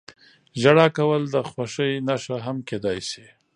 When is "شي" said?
3.09-3.25